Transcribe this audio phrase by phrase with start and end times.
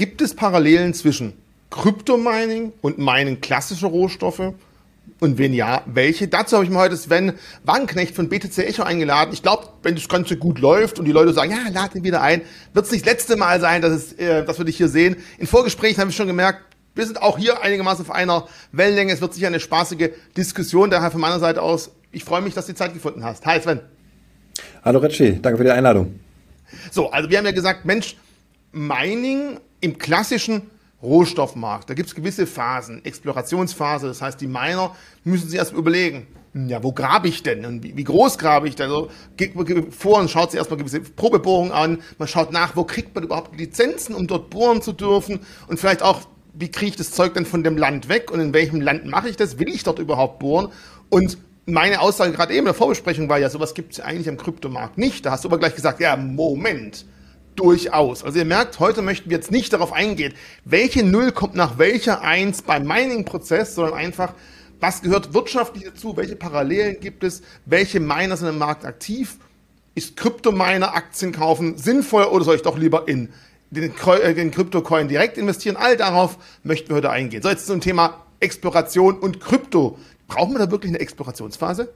[0.00, 1.34] Gibt es Parallelen zwischen
[1.68, 4.54] Kryptomining und Mining klassischer Rohstoffe?
[5.20, 6.26] Und wenn ja, welche?
[6.26, 7.34] Dazu habe ich mir heute Sven
[7.64, 9.34] Wagenknecht von BTC Echo eingeladen.
[9.34, 12.22] Ich glaube, wenn das Ganze gut läuft und die Leute sagen, ja, lad ihn wieder
[12.22, 12.40] ein,
[12.72, 15.16] wird es nicht das letzte Mal sein, dass, es, äh, dass wir dich hier sehen.
[15.36, 16.62] In Vorgesprächen habe ich schon gemerkt,
[16.94, 19.12] wir sind auch hier einigermaßen auf einer Wellenlänge.
[19.12, 20.88] Es wird sicher eine spaßige Diskussion.
[20.88, 23.44] Daher von meiner Seite aus, ich freue mich, dass du die Zeit gefunden hast.
[23.44, 23.80] Hi Sven.
[24.82, 26.20] Hallo Richie, danke für die Einladung.
[26.90, 28.16] So, also wir haben ja gesagt, Mensch,
[28.72, 30.62] Mining im klassischen
[31.02, 36.26] Rohstoffmarkt, da gibt es gewisse Phasen, Explorationsphase, das heißt, die Miner müssen sich erst überlegen,
[36.52, 38.90] ja, wo grabe ich denn und wie, wie groß grabe ich denn?
[38.90, 39.54] Also geht
[39.94, 43.58] vor und schaut sich erstmal gewisse Probebohrungen an, man schaut nach, wo kriegt man überhaupt
[43.58, 46.22] Lizenzen, um dort bohren zu dürfen und vielleicht auch,
[46.52, 49.28] wie kriege ich das Zeug denn von dem Land weg und in welchem Land mache
[49.28, 49.58] ich das?
[49.58, 50.70] Will ich dort überhaupt bohren?
[51.08, 54.36] Und meine Aussage gerade eben in der Vorbesprechung war ja, sowas gibt es eigentlich am
[54.36, 55.24] Kryptomarkt nicht.
[55.24, 57.06] Da hast du aber gleich gesagt, ja, Moment,
[57.60, 58.24] durchaus.
[58.24, 62.22] Also ihr merkt, heute möchten wir jetzt nicht darauf eingehen, welche Null kommt nach welcher
[62.22, 64.34] Eins beim Mining-Prozess, sondern einfach,
[64.80, 69.36] was gehört wirtschaftlich dazu, welche Parallelen gibt es, welche Miner sind im Markt aktiv,
[69.94, 73.28] ist Kryptominer Aktien kaufen sinnvoll oder soll ich doch lieber in
[73.70, 75.76] den, äh, Kryptocoin direkt investieren?
[75.76, 77.42] All darauf möchten wir heute eingehen.
[77.42, 79.98] So, jetzt zum Thema Exploration und Krypto.
[80.28, 81.92] Brauchen wir da wirklich eine Explorationsphase?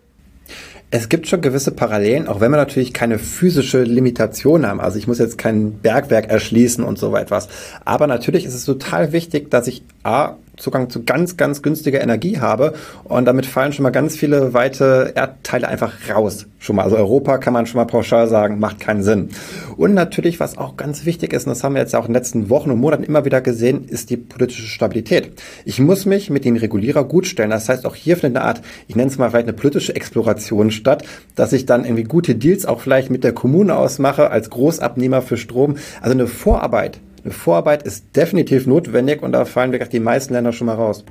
[0.91, 4.81] Es gibt schon gewisse Parallelen, auch wenn wir natürlich keine physische Limitation haben.
[4.81, 7.49] Also ich muss jetzt kein Bergwerk erschließen und so etwas.
[7.85, 12.39] Aber natürlich ist es total wichtig, dass ich A, Zugang zu ganz, ganz günstiger Energie
[12.39, 12.75] habe.
[13.05, 16.47] Und damit fallen schon mal ganz viele weite Erdteile einfach raus.
[16.59, 16.85] Schon mal.
[16.85, 19.29] Also Europa kann man schon mal pauschal sagen, macht keinen Sinn.
[19.77, 22.15] Und natürlich, was auch ganz wichtig ist, und das haben wir jetzt auch in den
[22.15, 25.33] letzten Wochen und Monaten immer wieder gesehen, ist die politische Stabilität.
[25.67, 27.51] Ich muss mich mit dem Regulierer gut stellen.
[27.51, 30.71] Das heißt, auch hier findet eine Art, ich nenne es mal vielleicht eine politische Exploration
[30.71, 35.21] statt, dass ich dann irgendwie gute Deals auch vielleicht mit der Kommune ausmache als Großabnehmer
[35.21, 35.77] für Strom.
[36.01, 40.53] Also eine Vorarbeit eine Vorarbeit ist definitiv notwendig und da fallen wirklich die meisten Länder
[40.53, 41.05] schon mal raus.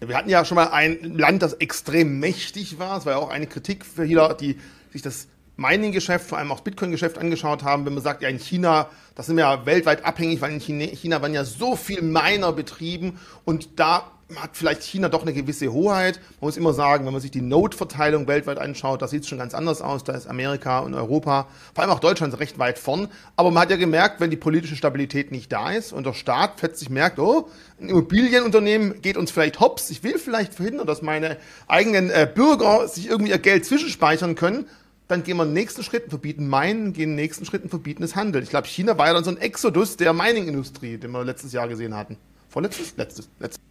[0.00, 2.98] Wir hatten ja schon mal ein Land, das extrem mächtig war.
[2.98, 4.56] Es war ja auch eine Kritik für jeder, die
[4.92, 8.38] sich das Mining-Geschäft, vor allem auch das Bitcoin-Geschäft angeschaut haben, wenn man sagt, ja in
[8.38, 12.52] China, das sind wir ja weltweit abhängig, weil in China, waren ja so viel Miner
[12.52, 14.04] betrieben und da
[14.36, 16.20] hat vielleicht China doch eine gewisse Hoheit.
[16.40, 19.38] Man muss immer sagen, wenn man sich die Node-Verteilung weltweit anschaut, da sieht es schon
[19.38, 20.04] ganz anders aus.
[20.04, 23.08] Da ist Amerika und Europa, vor allem auch Deutschland recht weit vorn.
[23.36, 26.56] Aber man hat ja gemerkt, wenn die politische Stabilität nicht da ist und der Staat
[26.56, 27.48] plötzlich merkt, oh,
[27.80, 32.86] ein Immobilienunternehmen geht uns vielleicht hops, ich will vielleicht verhindern, dass meine eigenen äh, Bürger
[32.88, 34.66] sich irgendwie ihr Geld zwischenspeichern können,
[35.06, 38.02] dann gehen wir den nächsten Schritt und verbieten Meinen, gehen den nächsten Schritt und verbieten
[38.02, 38.42] das Handel.
[38.42, 41.66] Ich glaube, China war ja dann so ein Exodus der Mining-Industrie, den wir letztes Jahr
[41.66, 42.18] gesehen hatten.
[42.50, 42.94] Vorletztes?
[42.96, 43.28] Letztes.
[43.38, 43.67] Letztes.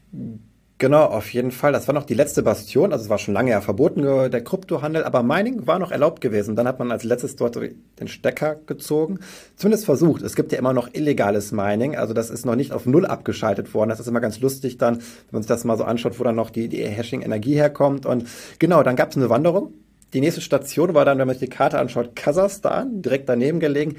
[0.79, 1.71] Genau, auf jeden Fall.
[1.71, 2.91] Das war noch die letzte Bastion.
[2.91, 6.55] Also es war schon lange ja verboten, der Kryptohandel, aber Mining war noch erlaubt gewesen.
[6.55, 9.19] Dann hat man als letztes dort den Stecker gezogen.
[9.55, 10.21] Zumindest versucht.
[10.21, 11.95] Es gibt ja immer noch illegales Mining.
[11.95, 13.89] Also das ist noch nicht auf Null abgeschaltet worden.
[13.89, 16.35] Das ist immer ganz lustig dann, wenn man sich das mal so anschaut, wo dann
[16.35, 18.05] noch die, die Hashing-Energie herkommt.
[18.05, 18.27] Und
[18.59, 19.73] genau, dann gab es eine Wanderung.
[20.13, 23.95] Die nächste Station war dann, wenn man sich die Karte anschaut, Kasachstan, direkt daneben gelegen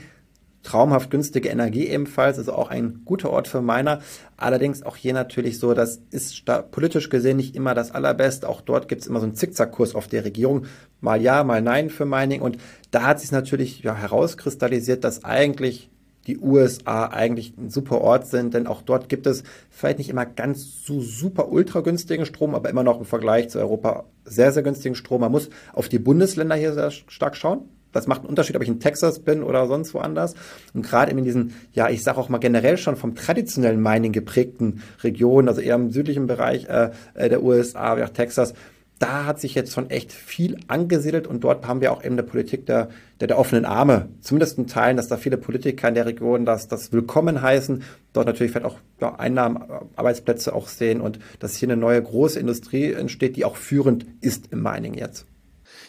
[0.63, 4.01] traumhaft günstige Energie ebenfalls, also auch ein guter Ort für Miner.
[4.37, 8.49] Allerdings auch hier natürlich so, das ist politisch gesehen nicht immer das Allerbeste.
[8.49, 10.67] Auch dort gibt es immer so einen Zickzackkurs auf der Regierung.
[11.01, 12.43] Mal ja, mal nein für Mining.
[12.43, 12.59] Und
[12.91, 15.91] da hat sich natürlich ja, herauskristallisiert, dass eigentlich
[16.27, 20.27] die USA eigentlich ein super Ort sind, denn auch dort gibt es vielleicht nicht immer
[20.27, 24.63] ganz so super ultra günstigen Strom, aber immer noch im Vergleich zu Europa sehr, sehr
[24.63, 25.23] günstigen Strom.
[25.23, 28.69] Man muss auf die Bundesländer hier sehr stark schauen das macht einen Unterschied, ob ich
[28.69, 30.35] in Texas bin oder sonst woanders.
[30.75, 34.83] Und gerade in diesen, ja, ich sage auch mal generell schon vom traditionellen Mining geprägten
[35.03, 38.55] Regionen, also eher im südlichen Bereich äh, äh der USA, wie auch Texas,
[38.99, 42.25] da hat sich jetzt schon echt viel angesiedelt und dort haben wir auch eben eine
[42.25, 42.89] Politik der,
[43.21, 44.09] der, der offenen Arme.
[44.21, 48.27] Zumindest in Teilen, dass da viele Politiker in der Region das, das willkommen heißen, dort
[48.27, 49.63] natürlich vielleicht auch ja, Einnahmen,
[49.95, 54.53] Arbeitsplätze auch sehen und dass hier eine neue große Industrie entsteht, die auch führend ist
[54.53, 55.27] im Mining jetzt.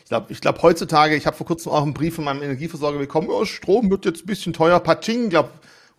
[0.10, 2.98] Ich glaube, ich glaub, heutzutage, ich habe vor kurzem auch einen Brief von meinem Energieversorger
[2.98, 5.50] bekommen, oh, Strom wird jetzt ein bisschen teuer, Patching, glaube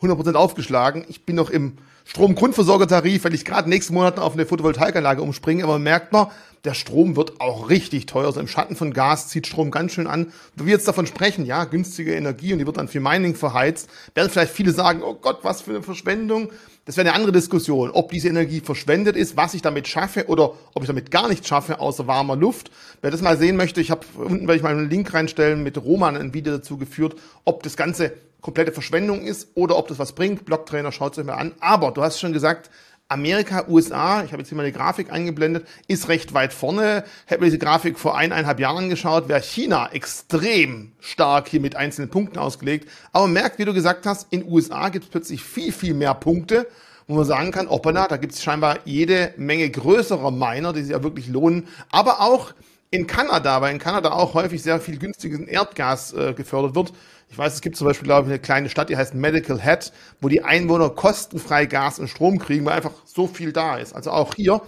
[0.00, 1.04] 100% aufgeschlagen.
[1.08, 5.78] Ich bin noch im Stromgrundversorgertarif, weil ich gerade nächsten Monat auf eine Photovoltaikanlage umspringe, aber
[5.78, 6.28] merkt man,
[6.64, 8.26] der Strom wird auch richtig teuer.
[8.26, 10.32] Also im Schatten von Gas zieht Strom ganz schön an.
[10.54, 13.88] Wenn wir jetzt davon sprechen, ja, günstige Energie und die wird dann für Mining verheizt,
[14.14, 16.50] werden vielleicht viele sagen, oh Gott, was für eine Verschwendung.
[16.84, 20.54] Das wäre eine andere Diskussion, ob diese Energie verschwendet ist, was ich damit schaffe oder
[20.74, 22.70] ob ich damit gar nichts schaffe, außer warmer Luft.
[23.00, 25.78] Wer das mal sehen möchte, ich habe unten werde ich mal einen Link reinstellen mit
[25.78, 30.12] Roman ein Video dazu geführt, ob das Ganze komplette Verschwendung ist oder ob das was
[30.12, 30.44] bringt.
[30.44, 31.54] Blocktrainer, schaut es euch mal an.
[31.60, 32.70] Aber du hast schon gesagt,
[33.08, 37.04] Amerika, USA, ich habe jetzt hier mal eine Grafik eingeblendet, ist recht weit vorne.
[37.26, 42.08] Hätte mir diese Grafik vor eineinhalb Jahren angeschaut, wäre China extrem stark hier mit einzelnen
[42.08, 42.88] Punkten ausgelegt.
[43.12, 46.66] Aber merkt, wie du gesagt hast, in USA gibt es plötzlich viel, viel mehr Punkte
[47.10, 50.92] wo man sagen kann, hoppala, da gibt es scheinbar jede Menge größerer Miner, die sich
[50.92, 52.52] ja wirklich lohnen, aber auch
[52.90, 56.92] in Kanada, weil in Kanada auch häufig sehr viel günstiges Erdgas äh, gefördert wird.
[57.28, 59.92] Ich weiß, es gibt zum Beispiel, glaube ich, eine kleine Stadt, die heißt Medical Head,
[60.20, 63.94] wo die Einwohner kostenfrei Gas und Strom kriegen, weil einfach so viel da ist.
[63.94, 64.60] Also auch hier,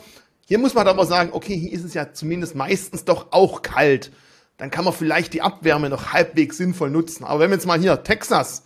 [0.47, 4.13] hier muss man aber sagen, okay, hier ist es ja zumindest meistens doch auch kalt.
[4.59, 7.25] Dann kann man vielleicht die Abwärme noch halbwegs sinnvoll nutzen.
[7.25, 8.63] Aber wenn wir jetzt mal hier Texas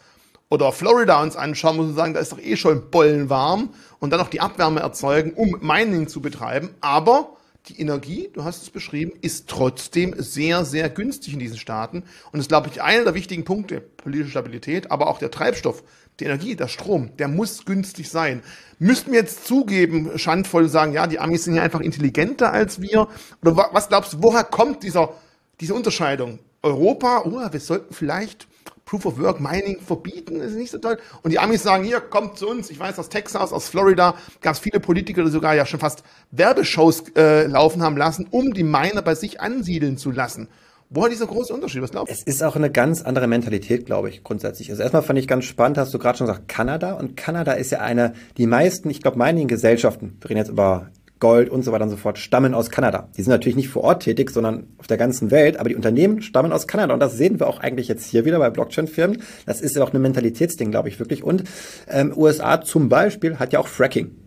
[0.50, 4.20] oder Florida uns anschauen, muss man sagen, da ist doch eh schon bollenwarm und dann
[4.20, 6.75] noch die Abwärme erzeugen, um Mining zu betreiben.
[6.82, 7.37] Aber
[7.68, 11.98] die Energie, du hast es beschrieben, ist trotzdem sehr, sehr günstig in diesen Staaten.
[11.98, 15.82] Und das ist, glaube ich, einer der wichtigen Punkte, politische Stabilität, aber auch der Treibstoff,
[16.20, 18.42] die Energie, der Strom, der muss günstig sein.
[18.78, 23.08] Müssten wir jetzt zugeben, schandvoll sagen, ja, die Amis sind ja einfach intelligenter als wir?
[23.42, 25.12] Oder was glaubst du, woher kommt dieser,
[25.60, 26.38] diese Unterscheidung?
[26.62, 28.46] Europa, oh, wir sollten vielleicht
[28.87, 30.97] Proof of Work Mining verbieten, ist nicht so toll.
[31.23, 32.71] Und die Amis sagen, hier, kommt zu uns.
[32.71, 36.05] Ich weiß, aus Texas, aus Florida gab es viele Politiker, die sogar ja schon fast
[36.31, 40.49] Werbeshows äh, laufen haben lassen, um die Miner bei sich ansiedeln zu lassen.
[40.88, 41.83] Woher dieser große Unterschied?
[41.83, 42.17] Was glaubst du?
[42.17, 44.71] Es ist auch eine ganz andere Mentalität, glaube ich, grundsätzlich.
[44.71, 46.93] Also erstmal fand ich ganz spannend, hast du gerade schon gesagt, Kanada.
[46.93, 51.48] Und Kanada ist ja eine, die meisten, ich glaube, Mining-Gesellschaften, wir reden jetzt über Gold
[51.48, 53.08] und so weiter und so fort, stammen aus Kanada.
[53.16, 56.20] Die sind natürlich nicht vor Ort tätig, sondern auf der ganzen Welt, aber die Unternehmen
[56.22, 56.92] stammen aus Kanada.
[56.92, 59.22] Und das sehen wir auch eigentlich jetzt hier wieder bei Blockchain-Firmen.
[59.46, 61.22] Das ist ja auch ein Mentalitätsding, glaube ich, wirklich.
[61.22, 61.44] Und
[61.88, 64.25] ähm, USA zum Beispiel hat ja auch Fracking.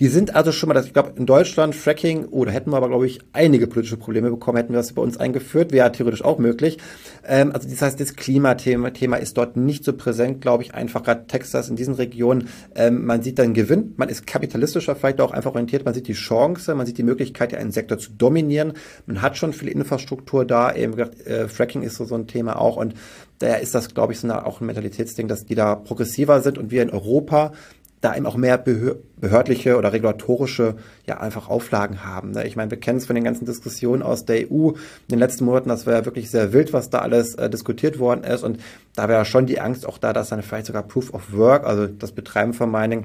[0.00, 2.88] Die sind also schon mal, ich glaube, in Deutschland Fracking, oh, da hätten wir aber,
[2.88, 6.38] glaube ich, einige politische Probleme bekommen, hätten wir das bei uns eingeführt, wäre theoretisch auch
[6.38, 6.78] möglich.
[7.28, 11.02] Ähm, also das heißt, das Klimathema Thema ist dort nicht so präsent, glaube ich, einfach
[11.02, 12.48] gerade Texas in diesen Regionen.
[12.74, 16.14] Ähm, man sieht dann Gewinn, man ist kapitalistischer vielleicht auch einfach orientiert, man sieht die
[16.14, 18.72] Chance, man sieht die Möglichkeit, einen Sektor zu dominieren.
[19.04, 22.58] Man hat schon viel Infrastruktur da, eben gesagt, äh, Fracking ist so, so ein Thema
[22.58, 22.78] auch.
[22.78, 22.94] Und
[23.38, 26.56] daher ist das, glaube ich, so eine, auch ein Mentalitätsding, dass die da progressiver sind.
[26.56, 27.52] Und wir in Europa
[28.00, 30.76] da eben auch mehr behördliche oder regulatorische
[31.06, 32.30] ja einfach Auflagen haben.
[32.30, 32.46] Ne?
[32.46, 34.76] Ich meine, wir kennen es von den ganzen Diskussionen aus der EU in
[35.10, 38.24] den letzten Monaten, das war ja wirklich sehr wild, was da alles äh, diskutiert worden
[38.24, 38.58] ist und
[38.96, 41.66] da wäre ja schon die Angst auch da, dass dann vielleicht sogar Proof of Work,
[41.66, 43.04] also das Betreiben von Mining,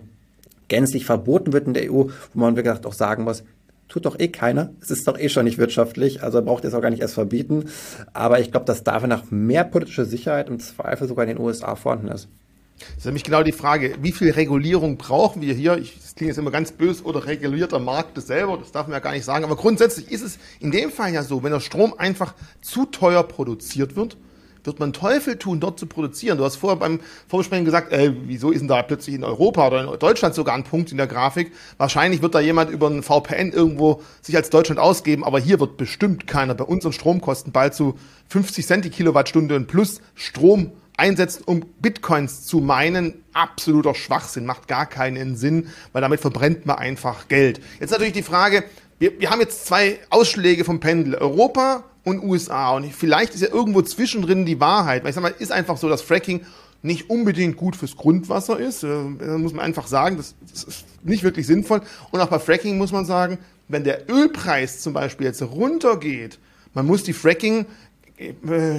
[0.69, 3.43] gänzlich verboten wird in der EU, wo man wie gesagt auch sagen muss,
[3.87, 4.71] tut doch eh keiner.
[4.81, 7.13] Es ist doch eh schon nicht wirtschaftlich, also braucht ihr es auch gar nicht erst
[7.13, 7.65] verbieten.
[8.13, 11.75] Aber ich glaube, dass dafür nach mehr politischer Sicherheit im Zweifel sogar in den USA
[11.75, 12.27] vorhanden ist.
[12.77, 15.77] Das ist nämlich genau die Frage, wie viel Regulierung brauchen wir hier?
[15.77, 18.93] Ich, das klingt jetzt immer ganz böse oder regulierter Markt das selber, das darf man
[18.93, 19.45] ja gar nicht sagen.
[19.45, 23.23] Aber grundsätzlich ist es in dem Fall ja so, wenn der Strom einfach zu teuer
[23.23, 24.17] produziert wird,
[24.65, 26.37] wird man Teufel tun, dort zu produzieren.
[26.37, 29.93] Du hast vorher beim Vorsprechen gesagt, äh, wieso ist denn da plötzlich in Europa oder
[29.93, 31.51] in Deutschland sogar ein Punkt in der Grafik?
[31.77, 35.77] Wahrscheinlich wird da jemand über ein VPN irgendwo sich als Deutschland ausgeben, aber hier wird
[35.77, 37.95] bestimmt keiner bei unseren Stromkosten bald zu
[38.29, 44.67] 50 Cent die Kilowattstunde und plus Strom einsetzt, um Bitcoins zu meinen, absoluter Schwachsinn, macht
[44.67, 47.61] gar keinen Sinn, weil damit verbrennt man einfach Geld.
[47.79, 48.63] Jetzt natürlich die Frage,
[48.99, 52.71] wir, wir haben jetzt zwei Ausschläge vom Pendel, Europa und USA.
[52.71, 55.03] Und vielleicht ist ja irgendwo zwischendrin die Wahrheit.
[55.03, 56.45] Weil ich sag mal, ist einfach so, dass Fracking
[56.81, 58.83] nicht unbedingt gut fürs Grundwasser ist.
[58.83, 61.81] Äh, da muss man einfach sagen, das, das ist nicht wirklich sinnvoll.
[62.11, 66.39] Und auch bei Fracking muss man sagen, wenn der Ölpreis zum Beispiel jetzt runtergeht,
[66.73, 67.65] man muss die Fracking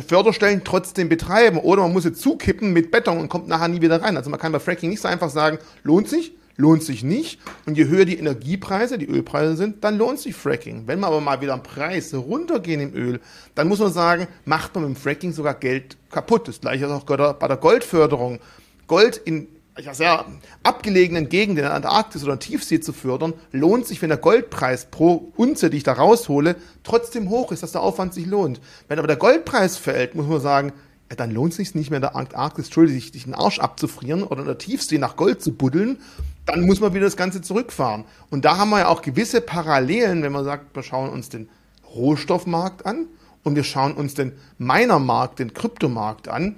[0.06, 4.00] Förderstellen trotzdem betreiben oder man muss sie zukippen mit Beton und kommt nachher nie wieder
[4.00, 4.16] rein.
[4.16, 7.38] Also man kann bei Fracking nicht so einfach sagen, lohnt sich, lohnt sich nicht.
[7.66, 10.84] Und je höher die Energiepreise, die Ölpreise sind, dann lohnt sich Fracking.
[10.86, 13.20] Wenn man aber mal wieder am Preis runtergehen im Öl,
[13.54, 16.48] dann muss man sagen, macht man mit dem Fracking sogar Geld kaputt.
[16.48, 18.40] Das gleiche ist auch bei der Goldförderung.
[18.86, 20.24] Gold in ja, sehr
[20.62, 25.32] abgelegenen Gegenden in der Antarktis oder Tiefsee zu fördern, lohnt sich, wenn der Goldpreis pro
[25.36, 28.60] Unze, die ich da raushole, trotzdem hoch ist, dass der Aufwand sich lohnt.
[28.88, 30.72] Wenn aber der Goldpreis fällt, muss man sagen,
[31.10, 34.22] ja, dann lohnt es sich nicht mehr in der Antarktis, Entschuldigung, sich den Arsch abzufrieren
[34.22, 35.98] oder in der Tiefsee nach Gold zu buddeln,
[36.46, 38.04] dann muss man wieder das Ganze zurückfahren.
[38.30, 41.48] Und da haben wir ja auch gewisse Parallelen, wenn man sagt, wir schauen uns den
[41.94, 43.06] Rohstoffmarkt an
[43.44, 46.56] und wir schauen uns den Minermarkt, den Kryptomarkt an.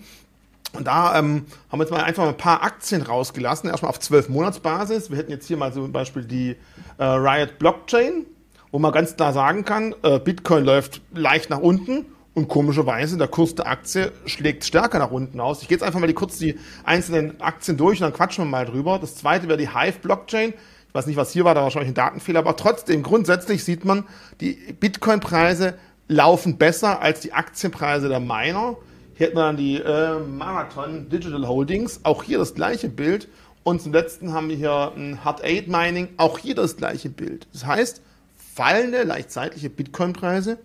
[0.73, 5.11] Und da ähm, haben wir jetzt mal einfach ein paar Aktien rausgelassen, erstmal auf 12-Monats-Basis.
[5.11, 6.57] Wir hätten jetzt hier mal zum Beispiel die
[6.99, 8.27] äh, Riot Blockchain,
[8.71, 13.29] wo man ganz klar sagen kann, äh, Bitcoin läuft leicht nach unten und komischerweise der
[13.29, 15.63] Kurs der Aktie schlägt stärker nach unten aus.
[15.63, 18.49] Ich gehe jetzt einfach mal die, kurz die einzelnen Aktien durch und dann quatschen wir
[18.51, 18.99] mal drüber.
[19.01, 20.51] Das zweite wäre die Hive Blockchain.
[20.51, 23.85] Ich weiß nicht, was hier war, da war wahrscheinlich ein Datenfehler, aber trotzdem, grundsätzlich sieht
[23.85, 24.05] man,
[24.41, 25.75] die Bitcoin-Preise
[26.07, 28.77] laufen besser als die Aktienpreise der Miner.
[29.19, 33.27] Hier hat man dann die äh, Marathon Digital Holdings, auch hier das gleiche Bild.
[33.65, 37.49] Und zum letzten haben wir hier ein Hard Eight Mining, auch hier das gleiche Bild.
[37.53, 38.01] Das heißt,
[38.37, 40.59] fallende, leicht zeitliche Bitcoin-Preise,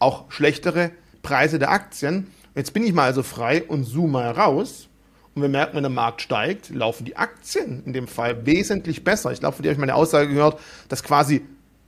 [0.00, 0.90] auch schlechtere
[1.22, 2.26] Preise der Aktien.
[2.56, 4.88] Jetzt bin ich mal also frei und zoome mal raus.
[5.36, 9.30] Und wir merken, wenn der Markt steigt, laufen die Aktien in dem Fall wesentlich besser.
[9.30, 11.42] Ich glaube, von dir habe ich meine Aussage gehört, dass quasi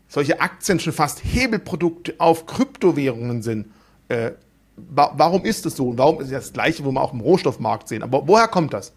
[0.06, 3.72] solche Aktien schon fast Hebelprodukte auf Kryptowährungen sind.
[4.06, 4.34] Äh,
[4.76, 5.88] warum ist das so?
[5.88, 8.02] Und warum ist das, Gleiche, wo wir auch im Rohstoffmarkt sehen?
[8.02, 8.92] Aber woher kommt das?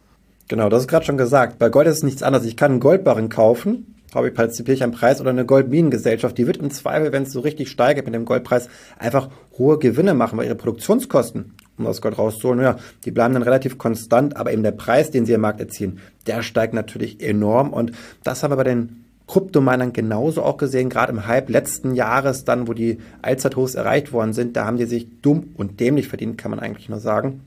[0.48, 1.60] Genau, das ist gerade schon gesagt.
[1.60, 2.46] Bei Gold ist es nichts anderes.
[2.46, 6.48] Ich kann einen Goldbarren kaufen, habe ich partizipiere ich am Preis oder eine Goldminengesellschaft, die
[6.48, 10.38] wird im Zweifel, wenn es so richtig steigt mit dem Goldpreis, einfach hohe Gewinne machen,
[10.38, 14.64] weil ihre Produktionskosten, um das Gold rauszuholen, ja, die bleiben dann relativ konstant, aber eben
[14.64, 17.92] der Preis, den sie im Markt erzielen, der steigt natürlich enorm und
[18.24, 22.68] das haben wir bei den Kryptominern genauso auch gesehen, gerade im Hype letzten Jahres dann,
[22.68, 26.52] wo die Allzeithochs erreicht worden sind, da haben die sich dumm und dämlich verdient, kann
[26.52, 27.42] man eigentlich nur sagen.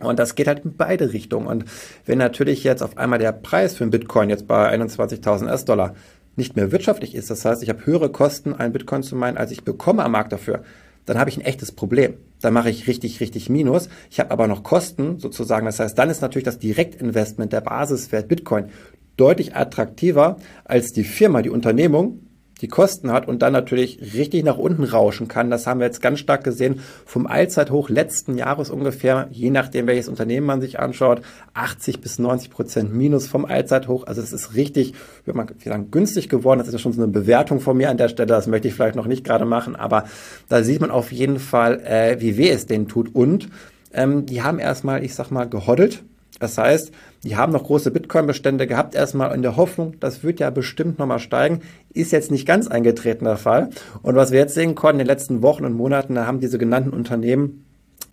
[0.00, 1.46] Und das geht halt in beide Richtungen.
[1.46, 1.64] Und
[2.06, 5.94] wenn natürlich jetzt auf einmal der Preis für einen Bitcoin jetzt bei 21.000 US-Dollar
[6.36, 9.50] nicht mehr wirtschaftlich ist, das heißt, ich habe höhere Kosten, einen Bitcoin zu meinen, als
[9.50, 10.62] ich bekomme am Markt dafür,
[11.06, 12.14] dann habe ich ein echtes Problem.
[12.40, 13.88] Dann mache ich richtig, richtig Minus.
[14.10, 15.66] Ich habe aber noch Kosten sozusagen.
[15.66, 18.70] Das heißt, dann ist natürlich das Direktinvestment, der Basiswert Bitcoin
[19.16, 22.20] deutlich attraktiver als die Firma, die Unternehmung,
[22.60, 25.50] die Kosten hat und dann natürlich richtig nach unten rauschen kann.
[25.50, 30.08] Das haben wir jetzt ganz stark gesehen vom Allzeithoch letzten Jahres ungefähr, je nachdem welches
[30.08, 31.20] Unternehmen man sich anschaut,
[31.54, 34.06] 80 bis 90 Prozent Minus vom Allzeithoch.
[34.06, 34.94] Also es ist richtig,
[35.24, 36.58] würde man sagen, günstig geworden.
[36.58, 38.28] Das ist ja schon so eine Bewertung von mir an der Stelle.
[38.28, 40.04] Das möchte ich vielleicht noch nicht gerade machen, aber
[40.48, 43.14] da sieht man auf jeden Fall, äh, wie weh es denen tut.
[43.14, 43.48] Und
[43.92, 46.04] ähm, die haben erstmal, ich sag mal, gehoddelt
[46.40, 50.50] das heißt, die haben noch große Bitcoin-Bestände gehabt, erstmal in der Hoffnung, das wird ja
[50.50, 51.60] bestimmt nochmal steigen.
[51.92, 53.70] Ist jetzt nicht ganz eingetreten der Fall.
[54.02, 56.58] Und was wir jetzt sehen konnten in den letzten Wochen und Monaten, da haben diese
[56.58, 57.64] genannten Unternehmen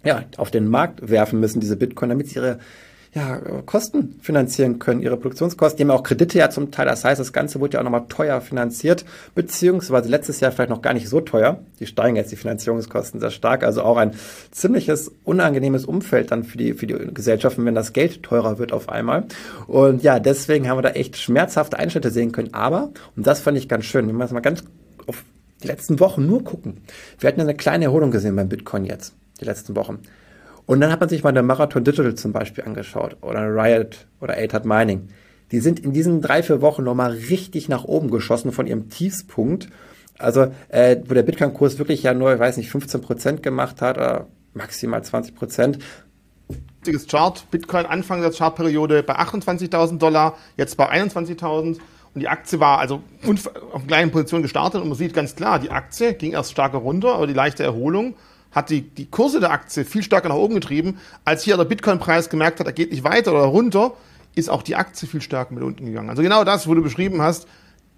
[0.04, 2.60] ja, auf den Markt werfen müssen, diese Bitcoin, damit sie ihre
[3.14, 5.78] ja, Kosten finanzieren können, ihre Produktionskosten.
[5.78, 6.86] Die haben auch Kredite ja zum Teil.
[6.86, 9.04] Das heißt, das Ganze wurde ja auch nochmal teuer finanziert,
[9.36, 11.60] beziehungsweise letztes Jahr vielleicht noch gar nicht so teuer.
[11.82, 13.64] Die steigen jetzt die Finanzierungskosten sehr stark.
[13.64, 14.12] Also auch ein
[14.52, 18.88] ziemliches unangenehmes Umfeld dann für die, für die Gesellschaften, wenn das Geld teurer wird auf
[18.88, 19.26] einmal.
[19.68, 22.54] Und ja, deswegen haben wir da echt schmerzhafte Einschnitte sehen können.
[22.54, 24.64] Aber, und das fand ich ganz schön, wenn wir das mal ganz
[25.08, 25.26] auf
[25.62, 26.78] die letzten Wochen nur gucken.
[27.20, 30.00] Wir hatten eine kleine Erholung gesehen beim Bitcoin jetzt, die letzten Wochen.
[30.66, 34.38] Und dann hat man sich mal der Marathon Digital zum Beispiel angeschaut oder Riot oder
[34.38, 35.10] Aid Mining.
[35.52, 39.68] Die sind in diesen drei, vier Wochen nochmal richtig nach oben geschossen von ihrem Tiefspunkt.
[40.18, 43.98] Also, äh, wo der Bitcoin-Kurs wirklich ja nur, ich weiß nicht, 15 Prozent gemacht hat
[43.98, 45.80] oder maximal 20 Prozent.
[47.08, 51.78] Chart, Bitcoin Anfang der Chartperiode bei 28.000 Dollar, jetzt bei 21.000
[52.14, 53.02] und die Aktie war also
[53.72, 57.16] auf kleinen Position gestartet und man sieht ganz klar, die Aktie ging erst stark runter,
[57.16, 58.16] aber die leichte Erholung
[58.52, 61.00] hat die, die Kurse der Aktie viel stärker nach oben getrieben.
[61.26, 63.94] Als hier der Bitcoin-Preis gemerkt hat, er geht nicht weiter oder runter,
[64.36, 66.10] ist auch die Aktie viel stärker mit unten gegangen.
[66.10, 67.48] Also genau das, wo du beschrieben hast,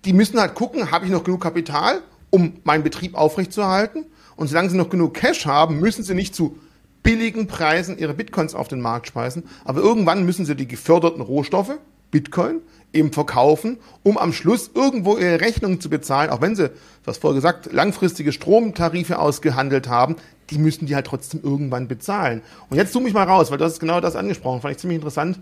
[0.06, 4.06] die müssen halt gucken, habe ich noch genug Kapital, um meinen Betrieb aufrechtzuerhalten?
[4.36, 6.58] Und solange sie noch genug Cash haben, müssen sie nicht zu
[7.04, 9.44] billigen Preisen ihre Bitcoins auf den Markt speisen.
[9.66, 11.78] Aber irgendwann müssen sie die geförderten Rohstoffe,
[12.12, 12.62] Bitcoin,
[12.94, 16.72] eben verkaufen, um am Schluss irgendwo ihre Rechnungen zu bezahlen, auch wenn sie,
[17.06, 20.16] hast vorher gesagt, langfristige Stromtarife ausgehandelt haben,
[20.50, 22.42] die müssen die halt trotzdem irgendwann bezahlen.
[22.70, 24.98] Und jetzt zoome ich mal raus, weil du hast genau das angesprochen, fand ich ziemlich
[24.98, 25.40] interessant.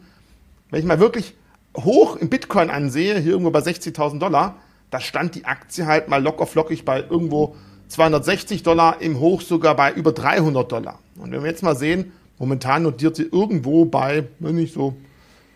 [0.69, 1.35] Wenn ich mal wirklich
[1.77, 4.55] hoch im Bitcoin ansehe, hier irgendwo bei 60.000 Dollar,
[4.89, 7.55] da stand die Aktie halt mal locker flockig bei irgendwo
[7.87, 10.99] 260 Dollar, im Hoch sogar bei über 300 Dollar.
[11.17, 14.95] Und wenn wir jetzt mal sehen, momentan notiert sie irgendwo bei, wenn nicht so,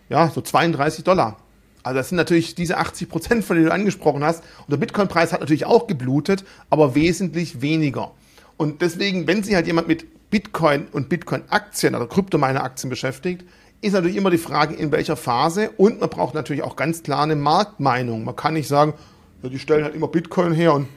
[0.09, 1.37] ja, so 32 Dollar.
[1.85, 4.43] Also das sind natürlich diese 80 Prozent, von denen du angesprochen hast.
[4.61, 8.11] Und der Bitcoin-Preis hat natürlich auch geblutet, aber wesentlich weniger.
[8.57, 13.45] Und deswegen, wenn sich halt jemand mit Bitcoin und Bitcoin-Aktien oder Kryptominer-Aktien beschäftigt,
[13.81, 15.69] ist natürlich immer die Frage, in welcher Phase.
[15.77, 18.23] Und man braucht natürlich auch ganz klar eine Marktmeinung.
[18.23, 18.95] Man kann nicht sagen,
[19.43, 20.87] ja, die stellen halt immer Bitcoin her und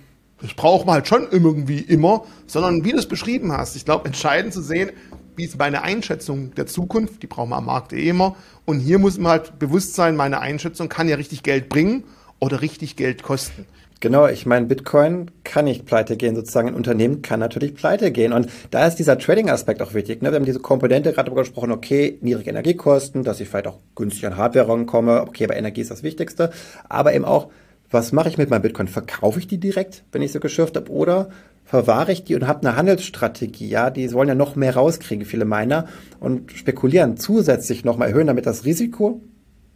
[0.41, 3.77] das braucht man halt schon irgendwie immer, sondern wie du es beschrieben hast.
[3.77, 4.93] Ich glaube, entscheidend zu sehen,
[5.39, 8.35] wie ist meine Einschätzung der Zukunft, die brauchen wir am Markt eh immer.
[8.65, 12.05] Und hier muss man halt bewusst sein, meine Einschätzung kann ja richtig Geld bringen
[12.41, 13.65] oder richtig Geld kosten.
[14.01, 18.33] Genau, ich meine, Bitcoin kann nicht pleite gehen, sozusagen ein Unternehmen kann natürlich pleite gehen.
[18.33, 20.23] Und da ist dieser Trading-Aspekt auch wichtig.
[20.23, 20.31] Ne?
[20.31, 24.27] Wir haben diese Komponente gerade darüber gesprochen, okay, niedrige Energiekosten, dass ich vielleicht auch günstig
[24.27, 26.51] an Hardware rankomme, okay, aber Energie ist das Wichtigste.
[26.89, 27.49] Aber eben auch,
[27.91, 28.89] was mache ich mit meinem Bitcoin?
[28.89, 31.31] Verkaufe ich die direkt, wenn ich sie geschürft habe, oder
[31.65, 33.69] verwahre ich die und habe eine Handelsstrategie?
[33.69, 35.87] Ja, die wollen ja noch mehr rauskriegen, viele meiner,
[36.21, 39.23] und spekulieren zusätzlich nochmal erhöhen, damit das Risiko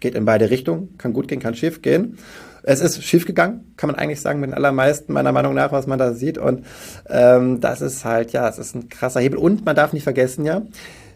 [0.00, 2.18] geht in beide Richtungen, kann gut gehen, kann schief gehen.
[2.64, 5.86] Es ist schief gegangen, kann man eigentlich sagen, mit den allermeisten, meiner Meinung nach, was
[5.86, 6.38] man da sieht.
[6.38, 6.64] Und
[7.08, 9.38] ähm, das ist halt, ja, es ist ein krasser Hebel.
[9.38, 10.62] Und man darf nicht vergessen, ja,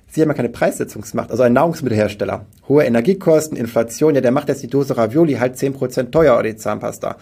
[0.09, 2.47] Sie haben ja keine Preissetzungsmacht, also ein Nahrungsmittelhersteller.
[2.69, 6.57] Hohe Energiekosten, Inflation, ja, der macht jetzt die Dose Ravioli halt 10% teuer oder die
[6.57, 7.17] Zahnpasta.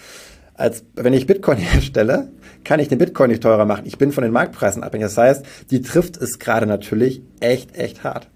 [0.55, 2.31] Als wenn ich Bitcoin herstelle,
[2.63, 3.83] kann ich den Bitcoin nicht teurer machen.
[3.87, 5.07] Ich bin von den Marktpreisen abhängig.
[5.07, 8.29] Das heißt, die trifft es gerade natürlich echt, echt hart.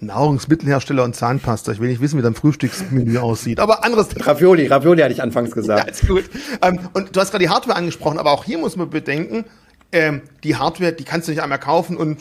[0.00, 1.72] Nahrungsmittelhersteller und Zahnpasta.
[1.72, 3.58] Ich will nicht wissen, wie dein Frühstücksmenü aussieht.
[3.58, 5.86] Aber anderes Ravioli, Ravioli hatte ich anfangs gesagt.
[5.86, 6.24] Ja, ist gut.
[6.62, 9.44] Ähm, und du hast gerade die Hardware angesprochen, aber auch hier muss man bedenken,
[9.90, 12.18] ähm, die Hardware, die kannst du nicht einmal kaufen und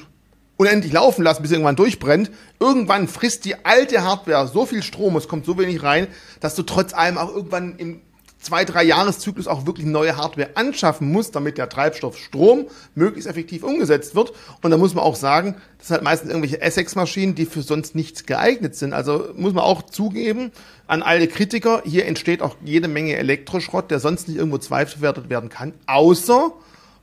[0.58, 2.32] unendlich laufen lassen, bis irgendwann durchbrennt.
[2.60, 6.08] Irgendwann frisst die alte Hardware so viel Strom, es kommt so wenig rein,
[6.40, 8.02] dass du trotz allem auch irgendwann im
[8.40, 13.64] zwei, drei Jahreszyklus auch wirklich neue Hardware anschaffen muss, damit der Treibstoff Strom möglichst effektiv
[13.64, 14.32] umgesetzt wird.
[14.62, 17.96] Und da muss man auch sagen, das sind halt meistens irgendwelche Essex-Maschinen, die für sonst
[17.96, 18.94] nichts geeignet sind.
[18.94, 20.52] Also muss man auch zugeben,
[20.88, 25.50] an alle Kritiker, hier entsteht auch jede Menge Elektroschrott, der sonst nicht irgendwo zweifelswertet werden
[25.50, 26.54] kann, außer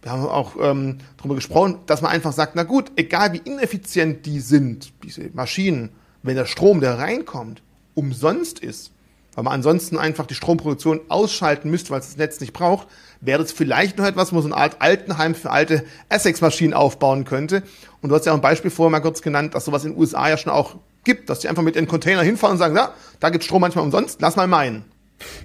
[0.05, 4.27] wir haben auch ähm, darüber gesprochen, dass man einfach sagt, na gut, egal wie ineffizient
[4.27, 5.91] die sind, diese Maschinen,
[6.23, 7.63] wenn der Strom, der reinkommt,
[7.95, 8.93] umsonst ist,
[9.35, 12.87] weil man ansonsten einfach die Stromproduktion ausschalten müsste, weil es das Netz nicht braucht,
[13.23, 17.25] wäre das vielleicht noch etwas, wo man so eine Art Altenheim für alte Essex-Maschinen aufbauen
[17.25, 17.63] könnte.
[18.03, 19.99] Und du hast ja auch ein Beispiel vorher mal kurz genannt, dass sowas in den
[19.99, 22.93] USA ja schon auch gibt, dass die einfach mit den Container hinfahren und sagen, ja,
[23.21, 24.85] da gibt Strom manchmal umsonst, lass mal meinen.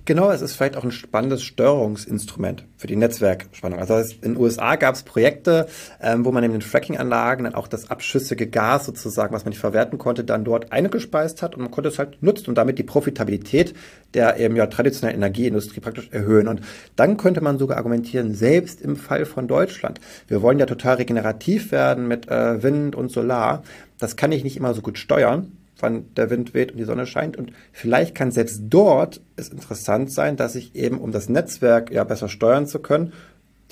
[0.05, 3.79] Genau, es ist vielleicht auch ein spannendes Steuerungsinstrument für die Netzwerkspannung.
[3.79, 5.67] Also in den USA gab es Projekte,
[6.01, 9.59] ähm, wo man in den Fracking-Anlagen dann auch das abschüssige Gas sozusagen, was man nicht
[9.59, 12.83] verwerten konnte, dann dort eingespeist hat und man konnte es halt nutzen und damit die
[12.83, 13.73] Profitabilität
[14.13, 16.47] der eben ja traditionellen Energieindustrie praktisch erhöhen.
[16.47, 16.61] Und
[16.95, 21.71] dann könnte man sogar argumentieren, selbst im Fall von Deutschland, wir wollen ja total regenerativ
[21.71, 23.63] werden mit äh, Wind und Solar,
[23.97, 27.05] das kann ich nicht immer so gut steuern wann der Wind weht und die Sonne
[27.05, 27.37] scheint.
[27.37, 32.03] Und vielleicht kann selbst dort es interessant sein, dass ich eben, um das Netzwerk ja
[32.03, 33.13] besser steuern zu können,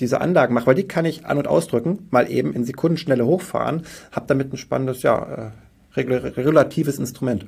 [0.00, 3.82] diese Anlagen mache, weil die kann ich an- und ausdrücken, mal eben in Sekundenschnelle hochfahren,
[4.12, 5.52] habe damit ein spannendes, ja,
[5.96, 7.46] äh, regulatives Instrument.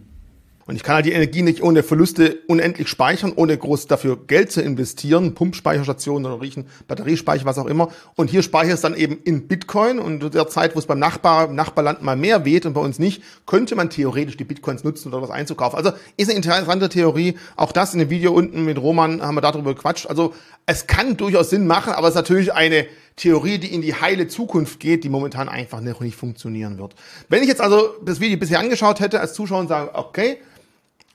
[0.71, 4.53] Und ich kann halt die Energie nicht ohne Verluste unendlich speichern, ohne groß dafür Geld
[4.53, 7.89] zu investieren, Pumpspeicherstationen oder riechen, Batteriespeicher, was auch immer.
[8.15, 10.87] Und hier speichere ich es dann eben in Bitcoin und in der Zeit, wo es
[10.87, 14.85] beim Nachbar, Nachbarland mal mehr weht und bei uns nicht, könnte man theoretisch die Bitcoins
[14.85, 15.77] nutzen, um was einzukaufen.
[15.77, 17.37] Also ist eine interessante Theorie.
[17.57, 20.07] Auch das in dem Video unten mit Roman haben wir darüber gequatscht.
[20.07, 20.35] Also
[20.67, 24.29] es kann durchaus Sinn machen, aber es ist natürlich eine Theorie, die in die heile
[24.29, 26.95] Zukunft geht, die momentan einfach noch nicht funktionieren wird.
[27.29, 30.39] Wenn ich jetzt also das Video bisher angeschaut hätte als Zuschauer und sage, okay,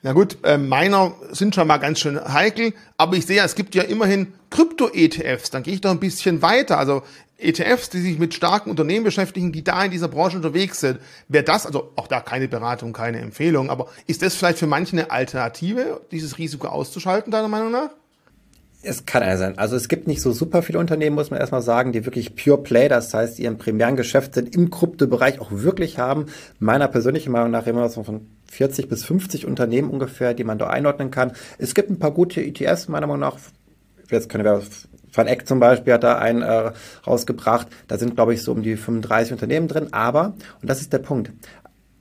[0.06, 3.74] na gut, äh, Miner sind schon mal ganz schön heikel, aber ich sehe, es gibt
[3.74, 5.50] ja immerhin Krypto-ETFs.
[5.50, 6.78] Dann gehe ich doch ein bisschen weiter.
[6.78, 7.02] Also
[7.38, 11.00] ETFs, die sich mit starken Unternehmen beschäftigen, die da in dieser Branche unterwegs sind.
[11.26, 14.92] Wäre das, also auch da keine Beratung, keine Empfehlung, aber ist das vielleicht für manche
[14.92, 17.90] eine Alternative, dieses Risiko auszuschalten, deiner Meinung nach?
[18.82, 19.58] Es kann einer sein.
[19.58, 22.62] Also es gibt nicht so super viele Unternehmen, muss man erstmal sagen, die wirklich Pure
[22.62, 26.26] Play, das heißt, ihren primären Geschäft sind, im Kryptobereich auch wirklich haben.
[26.60, 30.68] Meiner persönlichen Meinung nach immer so von 40 bis 50 Unternehmen ungefähr, die man da
[30.68, 31.32] einordnen kann.
[31.58, 33.36] Es gibt ein paar gute ETFs, meiner Meinung nach.
[34.10, 34.62] Jetzt können wir
[35.12, 36.72] Van Eck zum Beispiel hat da einen äh,
[37.06, 37.68] rausgebracht.
[37.88, 39.88] Da sind, glaube ich, so um die 35 Unternehmen drin.
[39.92, 41.32] Aber, und das ist der Punkt,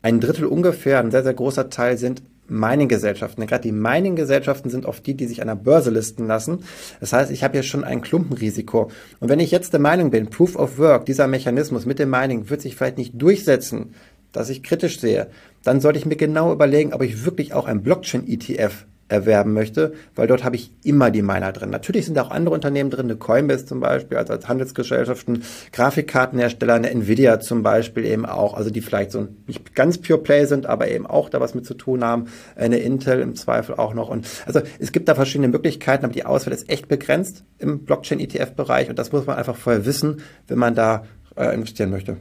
[0.01, 3.47] ein Drittel ungefähr, ein sehr, sehr großer Teil sind Mining-Gesellschaften.
[3.47, 6.63] Gerade die Mining-Gesellschaften sind oft die, die sich an der Börse listen lassen.
[6.99, 8.91] Das heißt, ich habe hier schon ein Klumpenrisiko.
[9.19, 12.49] Und wenn ich jetzt der Meinung bin, Proof of Work, dieser Mechanismus mit dem Mining
[12.49, 13.95] wird sich vielleicht nicht durchsetzen,
[14.31, 15.27] dass ich kritisch sehe,
[15.65, 20.27] dann sollte ich mir genau überlegen, ob ich wirklich auch ein Blockchain-ETF erwerben möchte, weil
[20.27, 21.69] dort habe ich immer die Miner drin.
[21.69, 26.89] Natürlich sind auch andere Unternehmen drin, eine Coinbase zum Beispiel, also als Handelsgesellschaften, Grafikkartenhersteller, eine
[26.89, 30.87] Nvidia zum Beispiel eben auch, also die vielleicht so nicht ganz Pure Play sind, aber
[30.87, 32.25] eben auch da was mit zu tun haben,
[32.55, 34.09] eine Intel im Zweifel auch noch.
[34.09, 38.89] Und also es gibt da verschiedene Möglichkeiten, aber die Auswahl ist echt begrenzt im Blockchain-ETF-Bereich
[38.89, 42.17] und das muss man einfach vorher wissen, wenn man da äh, investieren möchte.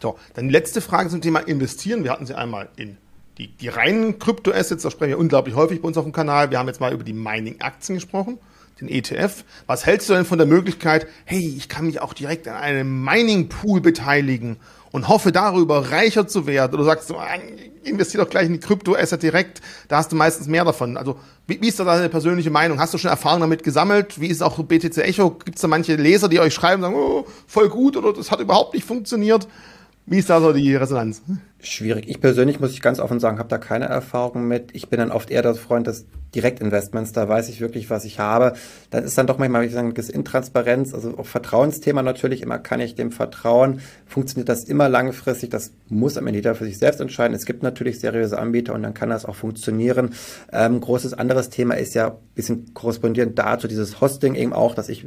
[0.00, 2.04] So, dann letzte Frage zum Thema Investieren.
[2.04, 2.96] Wir hatten sie einmal in
[3.38, 6.50] die, die reinen Kryptoassets, da sprechen wir unglaublich häufig bei uns auf dem Kanal.
[6.50, 8.38] Wir haben jetzt mal über die Mining-Aktien gesprochen,
[8.80, 9.44] den ETF.
[9.66, 13.04] Was hältst du denn von der Möglichkeit, hey, ich kann mich auch direkt an einem
[13.04, 14.56] Mining-Pool beteiligen
[14.90, 16.74] und hoffe darüber reicher zu werden?
[16.74, 17.16] Oder sagst du,
[17.84, 20.96] investier doch gleich in die Kryptoasset direkt, da hast du meistens mehr davon.
[20.96, 22.80] Also wie, wie ist da deine persönliche Meinung?
[22.80, 24.18] Hast du schon Erfahrung damit gesammelt?
[24.18, 25.30] Wie ist auch BTC Echo?
[25.30, 28.30] Gibt es da manche Leser, die euch schreiben und sagen, oh, voll gut oder das
[28.30, 29.46] hat überhaupt nicht funktioniert?
[30.08, 31.20] Wie ist da so die Resonanz?
[31.58, 32.08] Schwierig.
[32.08, 34.70] Ich persönlich muss ich ganz offen sagen, habe da keine Erfahrung mit.
[34.72, 37.10] Ich bin dann oft eher der Freund des Direktinvestments.
[37.10, 38.52] Da weiß ich wirklich, was ich habe.
[38.90, 42.40] Dann ist dann doch manchmal, wie ich sagen, das Intransparenz, also auch Vertrauensthema natürlich.
[42.40, 43.80] Immer kann ich dem vertrauen.
[44.06, 45.50] Funktioniert das immer langfristig?
[45.50, 47.34] Das muss am Ende jeder für sich selbst entscheiden.
[47.34, 50.10] Es gibt natürlich seriöse Anbieter und dann kann das auch funktionieren.
[50.52, 54.88] Ähm, großes anderes Thema ist ja ein bisschen korrespondierend dazu dieses Hosting eben auch, dass
[54.88, 55.04] ich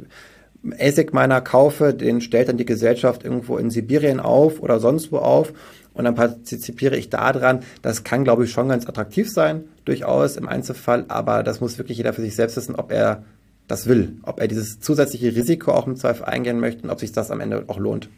[0.78, 5.18] ASIC meiner kaufe, den stellt dann die Gesellschaft irgendwo in Sibirien auf oder sonst wo
[5.18, 5.52] auf.
[5.92, 7.60] und dann partizipiere ich da dran.
[7.82, 11.98] Das kann, glaube ich, schon ganz attraktiv sein, durchaus im Einzelfall, aber das muss wirklich
[11.98, 13.24] jeder für sich selbst wissen, ob er
[13.66, 17.12] das will, ob er dieses zusätzliche Risiko auch im Zweifel eingehen möchte und ob sich
[17.12, 18.08] das am Ende auch lohnt.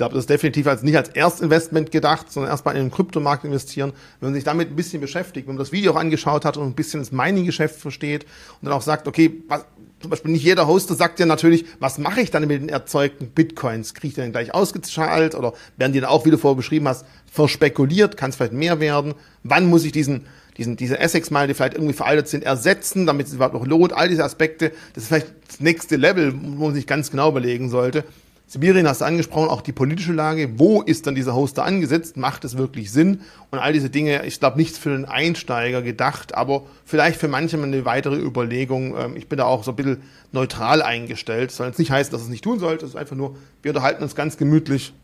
[0.00, 3.44] Ich glaube, das ist definitiv als nicht als Erstinvestment gedacht, sondern erstmal in den Kryptomarkt
[3.44, 3.92] investieren.
[4.18, 6.68] Wenn man sich damit ein bisschen beschäftigt, wenn man das Video auch angeschaut hat und
[6.68, 9.66] ein bisschen das Mining-Geschäft versteht und dann auch sagt, okay, was,
[10.00, 13.28] zum Beispiel nicht jeder Hoster sagt ja natürlich, was mache ich dann mit den erzeugten
[13.28, 13.92] Bitcoins?
[13.92, 16.88] Kriege ich die dann gleich ausgezahlt oder werden die dann auch, wie du vorher beschrieben
[16.88, 18.16] hast, verspekuliert?
[18.16, 19.12] Kann es vielleicht mehr werden?
[19.42, 20.24] Wann muss ich diesen
[20.56, 23.92] diesen, diese Essex-Mile, die vielleicht irgendwie veraltet sind, ersetzen, damit es überhaupt noch lohnt.
[23.92, 27.68] All diese Aspekte, das ist vielleicht das nächste Level, wo man sich ganz genau überlegen
[27.68, 28.04] sollte.
[28.50, 30.58] Sibirien hast du angesprochen, auch die politische Lage.
[30.58, 32.16] Wo ist dann dieser Hoster angesetzt?
[32.16, 33.20] Macht es wirklich Sinn?
[33.52, 37.62] Und all diese Dinge, ich glaube, nichts für den Einsteiger gedacht, aber vielleicht für manche
[37.62, 38.96] eine weitere Überlegung.
[38.98, 41.50] Ähm, ich bin da auch so ein bisschen neutral eingestellt.
[41.50, 42.84] Das soll jetzt nicht heißen, dass es nicht tun sollte.
[42.84, 44.94] Es ist einfach nur, wir unterhalten uns ganz gemütlich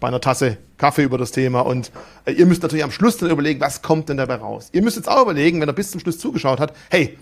[0.00, 1.60] bei einer Tasse Kaffee über das Thema.
[1.60, 1.92] Und
[2.24, 4.70] äh, ihr müsst natürlich am Schluss dann überlegen, was kommt denn dabei raus?
[4.72, 7.18] Ihr müsst jetzt auch überlegen, wenn er bis zum Schluss zugeschaut hat, hey,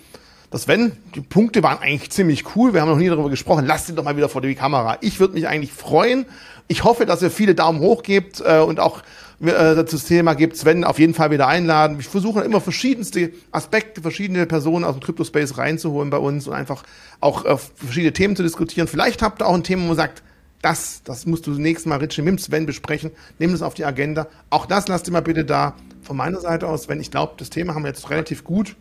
[0.54, 2.74] das wenn, die Punkte waren eigentlich ziemlich cool.
[2.74, 3.66] Wir haben noch nie darüber gesprochen.
[3.66, 4.98] Lasst ihn doch mal wieder vor die Kamera.
[5.00, 6.26] Ich würde mich eigentlich freuen.
[6.68, 9.00] Ich hoffe, dass ihr viele Daumen hoch gebt äh, und auch
[9.40, 11.96] äh, das Thema gibt Sven auf jeden Fall wieder einladen.
[11.98, 16.84] Ich versuche immer verschiedenste Aspekte, verschiedene Personen aus dem Crypto-Space reinzuholen bei uns und einfach
[17.18, 18.86] auch äh, verschiedene Themen zu diskutieren.
[18.86, 20.22] Vielleicht habt ihr auch ein Thema, wo man sagt,
[20.62, 23.10] das, das musst du nächstes Mal Richie mit Sven besprechen.
[23.40, 24.28] Nimm das auf die Agenda.
[24.50, 27.50] Auch das lasst ihr mal bitte da von meiner Seite aus, wenn ich glaube, das
[27.50, 28.76] Thema haben wir jetzt relativ gut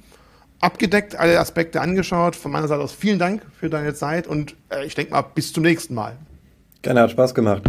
[0.64, 2.36] abgedeckt, alle Aspekte angeschaut.
[2.36, 5.54] Von meiner Seite aus vielen Dank für deine Zeit und äh, ich denke mal, bis
[5.54, 6.18] zum nächsten Mal.
[6.82, 7.64] Gerne, hat Spaß gemacht.